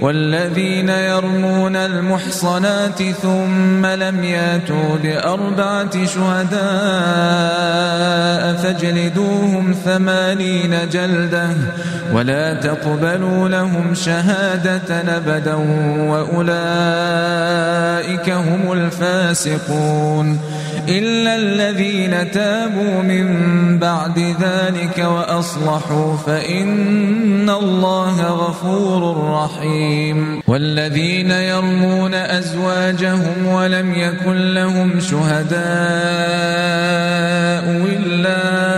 [0.00, 6.58] والذين يرمون المحصنات ثم لم ياتوا بأربعة شهداء
[8.62, 11.48] فاجلدوهم ثمانين جلدة
[12.12, 15.54] ولا تقبلوا لهم شهادة أبدا
[16.10, 16.58] وأولئك
[18.30, 20.40] هم الفاسقون
[20.88, 23.26] إلا الذين تابوا من
[23.78, 30.42] بعد ذلك وأصلحوا فإن الله غفور رحيم.
[30.46, 35.58] والذين يرمون أزواجهم ولم يكن لهم شهداء
[37.96, 38.77] إلا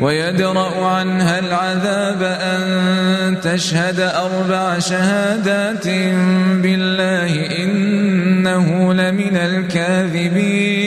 [0.00, 5.88] ويدرأ عنها العذاب أن تشهد أربع شهادات
[6.62, 10.86] بالله إنه لمن الكاذبين.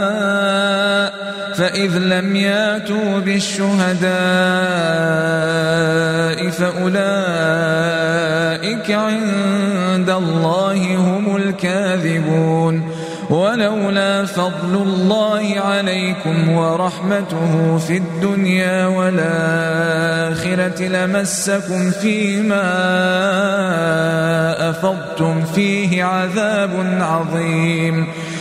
[1.81, 4.09] فإذ لم ياتوا بالشهداء
[6.49, 6.91] فأولئك
[8.91, 12.91] عند الله هم الكاذبون
[13.29, 20.01] ولولا فضل الله عليكم ورحمته في الدنيا والآخرة
[20.87, 22.61] لمسكم فيما
[24.69, 28.07] أفضتم فيه عذاب عظيم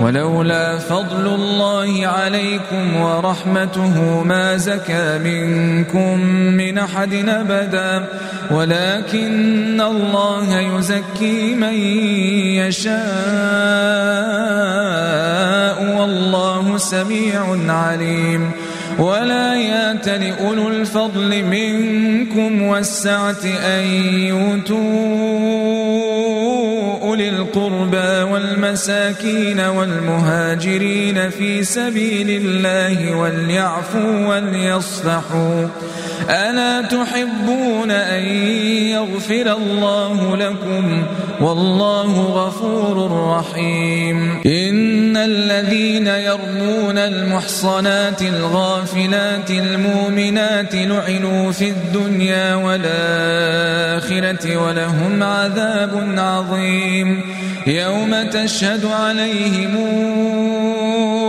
[0.00, 6.20] ولولا فضل الله عليكم ورحمته ما زكى منكم
[6.56, 8.04] من أحد أبدا.
[8.50, 11.74] ولكن الله يزكي من
[12.62, 12.96] يشاء
[16.00, 18.50] والله سميع عليم.
[18.98, 23.84] ولا يات لأولو الفضل منكم والسعة أن
[24.32, 24.76] يؤتوا
[27.06, 35.66] أولي القربى والمساكين والمهاجرين في سبيل الله وليعفوا وليصفحوا.
[36.30, 38.22] ألا تحبون أن
[38.90, 41.06] يغفر الله لكم؟
[41.40, 44.40] والله غفور رحيم.
[44.46, 56.95] إن الذين يرمون المحصنات الغافلات المؤمنات لعنوا في الدنيا والآخرة ولهم عذاب عظيم.
[57.66, 59.76] يوم تشهد عليهم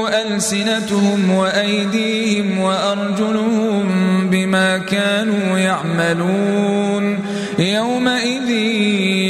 [0.08, 3.88] ألسنتهم وأيديهم وأرجلهم
[4.30, 7.20] بما كانوا يعملون
[7.60, 8.50] يومئذ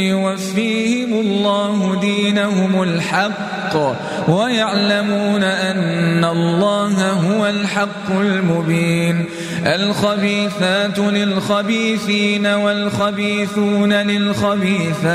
[0.09, 3.97] يوفيهم الله دينهم الحق
[4.27, 9.25] ويعلمون أن الله هو الحق المبين.
[9.65, 15.07] الخبيثات للخبيثين والخبيثون للخبيثات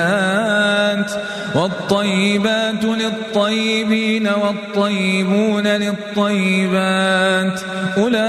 [1.54, 7.60] والطيبات للطيبين والطيبون للطيبات.
[7.98, 8.20] أولئك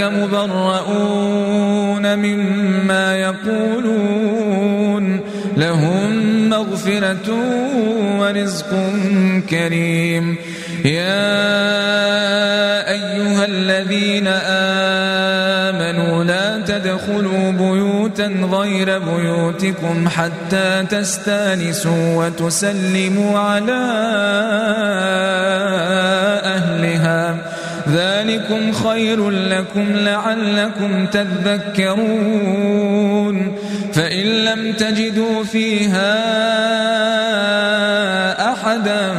[0.00, 1.71] مبرؤون.
[2.16, 5.20] مما يقولون.
[5.56, 7.34] لهم مغفرة
[8.18, 8.90] ورزق
[9.50, 10.36] كريم.
[10.84, 11.32] يا
[12.90, 14.26] أيها الذين
[15.56, 23.82] آمنوا لا تدخلوا بيوتا غير بيوتكم حتى تستانسوا وتسلموا على
[26.44, 27.51] أهلها.
[27.88, 32.42] ذلكم خير لكم لعلكم تذكرون.
[33.92, 36.12] فإن لم تجدوا فيها
[38.62, 39.14] أحدا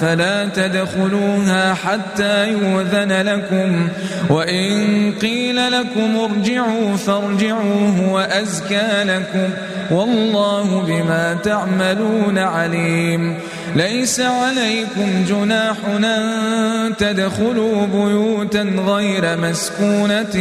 [0.00, 3.88] فلا تدخلوها حتى يؤذن لكم
[4.30, 9.50] وإن قيل لكم ارجعوا فارجعوا هو أزكى لكم
[9.90, 13.38] والله بما تعملون عليم
[13.76, 20.32] ليس عليكم جناح أن تدخلوا بيوتا غير مسكونة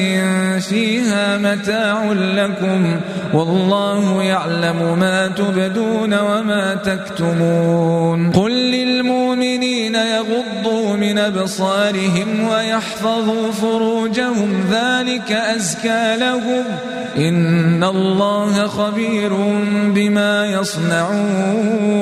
[0.59, 2.99] فيها متاع لكم
[3.33, 16.15] والله يعلم ما تبدون وما تكتمون قل للمؤمنين يغضوا من أبصارهم ويحفظوا فروجهم ذلك أزكى
[16.17, 16.63] لهم
[17.17, 19.33] إن الله خبير
[19.85, 22.01] بما يصنعون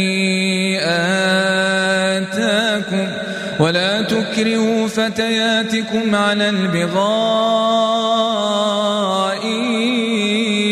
[3.61, 7.01] ولا تكرهوا فتياتكم على البغاء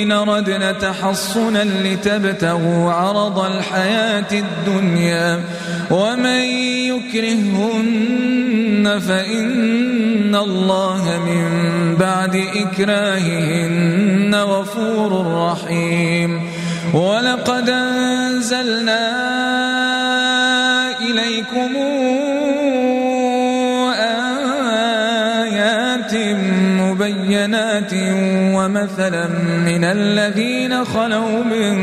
[0.03, 5.43] إن ردنا تحصنا لتبتغوا عرض الحياة الدنيا
[5.91, 6.41] ومن
[6.89, 8.19] يكرهن
[9.07, 11.45] فإن الله من
[11.95, 16.41] بعد إكراههن غفور رحيم
[16.93, 19.09] ولقد أنزلنا
[21.01, 21.98] إليكم
[27.79, 27.93] مبينات
[28.55, 29.27] ومثلا
[29.65, 31.75] من الذين خلوا من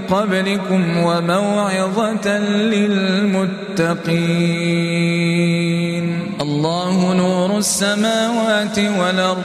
[0.00, 3.94] قبلكم وموعظة للمتقين.
[6.40, 9.42] الله نور السماوات والأرض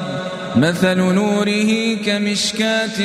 [0.56, 3.00] مثل نوره كمشكاة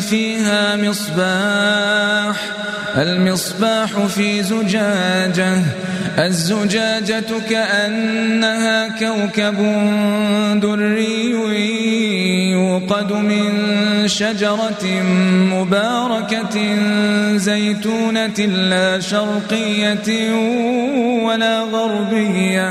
[0.00, 2.63] فيها مصباح.
[2.96, 5.62] المصباح في زجاجة
[6.18, 9.56] الزجاجة كأنها كوكب
[10.60, 11.30] دري
[12.50, 13.52] يوقد من
[14.08, 14.84] شجرة
[15.52, 16.76] مباركة
[17.36, 18.38] زيتونة
[18.70, 20.32] لا شرقية
[21.22, 22.70] ولا غربية.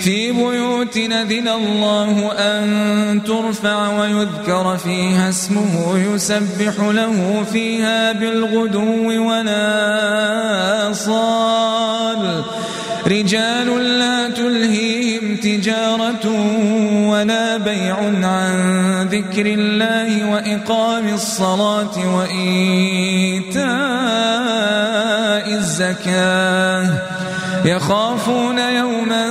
[0.00, 12.44] في بيوت نذن الله أن ترفع ويذكر فيها اسمه يسبح له فيها بالغدو ولا صال
[13.06, 16.26] رجال لا تلهيهم تجارة
[17.08, 23.60] ولا بيع عن ذكر الله وإقام الصلاة وإيتاء
[25.54, 27.10] الزكاة.
[27.64, 29.30] يخافون يوما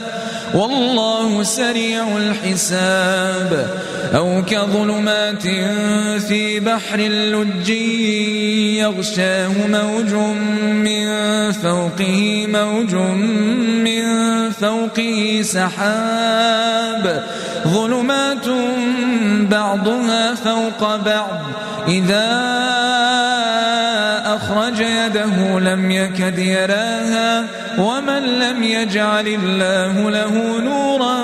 [0.55, 3.81] والله سريع الحساب.
[4.15, 5.41] أو كظلمات
[6.27, 7.69] في بحر اللج
[8.79, 10.13] يغشاه موج
[10.73, 11.07] من
[11.51, 12.95] فوقه موج
[13.85, 14.03] من
[14.51, 17.23] فوقه سحاب.
[17.67, 18.47] ظلمات
[19.51, 21.39] بعضها فوق بعض
[21.87, 23.30] إذا
[24.41, 27.45] أخرج يده لم يكد يراها.
[27.77, 31.23] ومن لم يجعل الله له نورا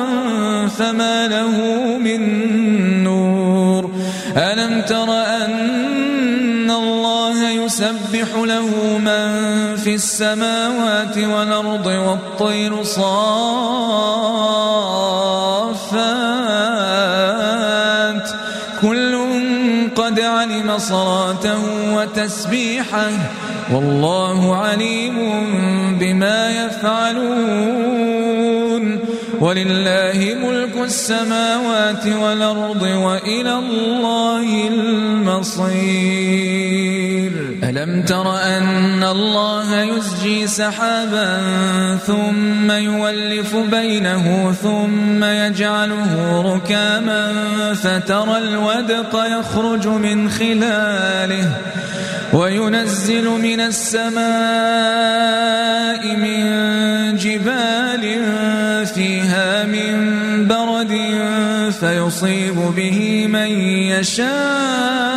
[0.68, 1.58] فما له
[1.98, 3.92] من نور.
[4.38, 9.28] ألم تر أن الله يسبح له من
[9.76, 13.08] في السماوات والأرض والطير صافات؟
[18.82, 19.18] كل
[19.96, 23.12] قد علم صلاته وتسبيحه
[23.74, 25.16] والله عليم
[26.00, 27.98] بما يفعلون.
[29.39, 35.98] ولله ملك السماوات والأرض وإلى الله المصير.
[37.77, 41.41] ألم تر أن الله يزجي سحابا
[42.07, 47.34] ثم يولف بينه ثم يجعله ركاما
[47.74, 51.51] فترى الودق يخرج من خلاله
[52.34, 54.17] وينزل من السماء
[56.15, 56.46] من
[57.15, 58.25] جبال
[58.86, 60.98] فيها من برد
[61.79, 63.51] فيصيب به من
[63.91, 65.17] يشاء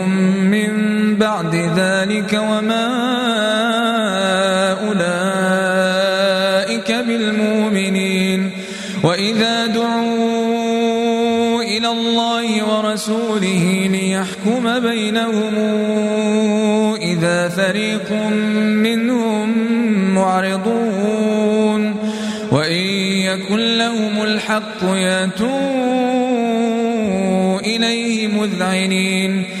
[1.41, 2.87] بعد ذلك وما
[4.87, 8.51] أولئك بالمؤمنين
[9.03, 15.55] وإذا دعوا إلى الله ورسوله ليحكم بينهم
[17.01, 18.11] إذا فريق
[18.61, 19.57] منهم
[20.15, 21.95] معرضون
[22.51, 22.81] وإن
[23.25, 25.49] يكن لهم الحق يأتوا
[27.59, 29.60] إليه مذعنين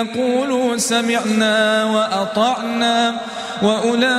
[0.00, 3.14] يقولوا سمعنا وأطعنا
[3.62, 4.10] وأولئك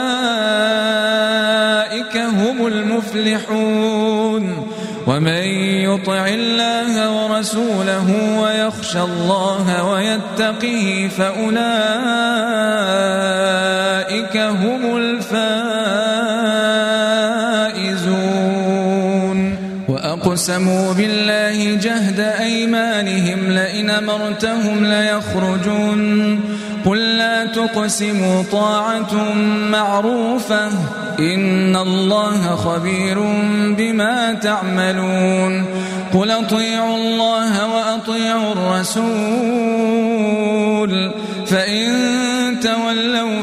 [2.17, 4.67] هم المفلحون
[5.07, 5.43] ومن
[5.87, 11.57] يطع الله ورسوله ويخشى الله ويتقه فأولئك
[14.37, 15.70] هم الفائزون
[20.25, 26.39] وأقسموا بالله جهد أيمانهم لئن أمرتهم ليخرجون.
[26.85, 29.33] قل لا تقسموا طاعة
[29.71, 30.67] معروفة.
[31.19, 33.19] إن الله خبير
[33.77, 35.65] بما تعملون.
[36.13, 39.01] قل أطيعوا الله وأطيعوا الرسول.
[41.47, 41.89] فإن
[42.63, 43.30] تولوا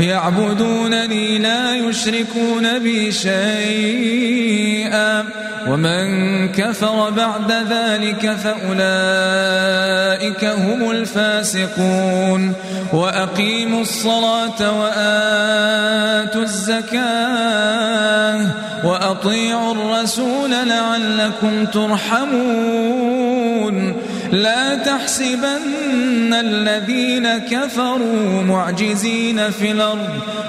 [0.00, 5.24] يعبدونني لا يشركون بي شيئا.
[5.68, 8.74] ومن كفر بعد ذلك فأولئك
[10.44, 12.54] هم الفاسقون.
[12.92, 18.46] وأقيموا الصلاة وآتوا الزكاة
[18.84, 23.20] وأطيعوا الرسول لعلكم ترحمون.
[24.32, 30.08] لا تحسبن الذين كفروا معجزين في الأرض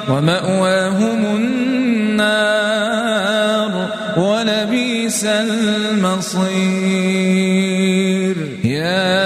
[0.09, 2.81] ومأواهم النار
[4.17, 6.41] ولبيس المصير.
[8.63, 9.21] يا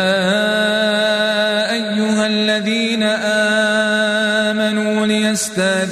[1.72, 5.06] أيها الذين آمنوا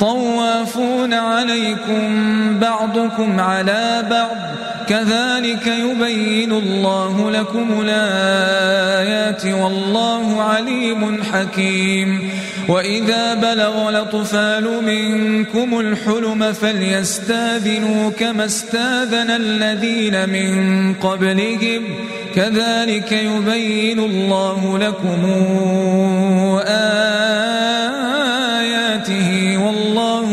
[0.00, 2.04] طوافون عليكم
[2.58, 4.36] بعضكم على بعض
[4.88, 12.30] كذلك يبين الله لكم الآيات والله عليم حكيم.
[12.68, 21.82] وإذا بلغ الأطفال منكم الحلم فليستاذنوا كما استاذن الذين من قبلهم
[22.34, 25.24] كذلك يبين الله لكم
[28.98, 29.77] آياته والله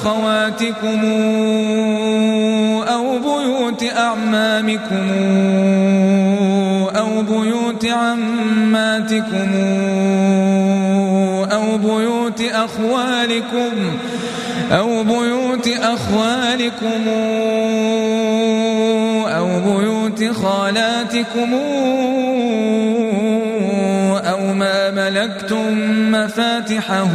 [0.00, 1.04] أخواتكم
[2.88, 5.10] أو بيوت أعمامكم
[6.96, 9.50] أو بيوت عماتكم
[11.52, 13.72] أو بيوت أخوالكم
[14.72, 17.08] أو بيوت أخوالكم
[19.28, 21.54] أو بيوت خالاتكم
[24.24, 25.78] أو ما ملكتم
[26.12, 27.08] مفاتحه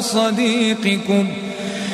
[0.00, 1.28] صديقكم.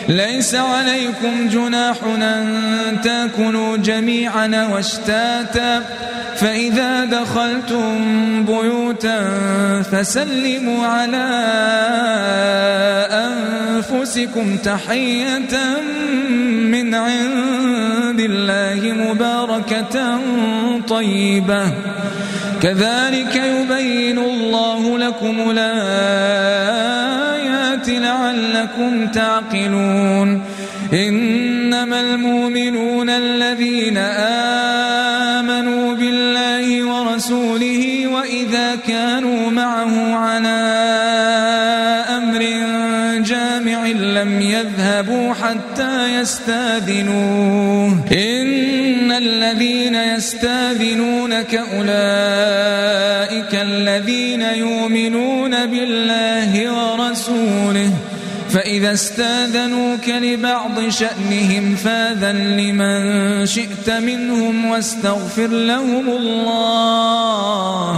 [0.09, 5.83] ليس عليكم جناح أن تأكلوا جميعا واشتاتا.
[6.37, 7.95] فإذا دخلتم
[8.45, 9.31] بيوتا
[9.93, 11.27] فسلموا على
[13.11, 15.81] أنفسكم تحية
[16.71, 20.19] من عند الله مباركة
[20.89, 21.73] طيبة.
[22.63, 27.04] كذلك يبين الله لكم الآيات
[27.89, 30.43] لعلكم تعقلون
[30.93, 33.99] إنما المؤمنون الذين
[35.39, 40.65] آمنوا بالله ورسوله وإذا كانوا معه على
[42.17, 42.41] أمر
[43.23, 48.05] جامع لم يذهبوا حتى يستاذنوه.
[48.13, 56.24] إن الذين يستاذنونك أولئك الذين يؤمنون بالله
[58.55, 67.89] فإذا استاذنوك لبعض شأنهم فاذن لمن شئت منهم واستغفر لهم الله.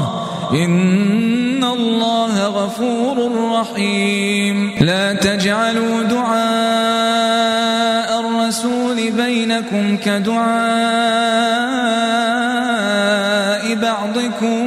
[0.52, 3.16] إن الله غفور
[3.60, 4.74] رحيم.
[4.80, 7.46] لا تجعلوا دعاء
[8.20, 11.26] الرسول بينكم كدعاء
[13.74, 14.66] بعضكم